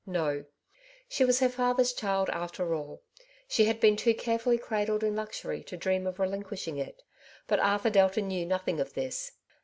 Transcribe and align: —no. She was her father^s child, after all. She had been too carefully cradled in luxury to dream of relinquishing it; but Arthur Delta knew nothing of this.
—no. 0.19 0.43
She 1.07 1.23
was 1.23 1.41
her 1.41 1.47
father^s 1.47 1.95
child, 1.95 2.27
after 2.31 2.73
all. 2.73 3.03
She 3.47 3.65
had 3.65 3.79
been 3.79 3.95
too 3.95 4.15
carefully 4.15 4.57
cradled 4.57 5.03
in 5.03 5.15
luxury 5.15 5.63
to 5.65 5.77
dream 5.77 6.07
of 6.07 6.17
relinquishing 6.17 6.77
it; 6.79 7.03
but 7.45 7.59
Arthur 7.59 7.91
Delta 7.91 8.19
knew 8.19 8.43
nothing 8.47 8.79
of 8.79 8.95
this. 8.95 9.33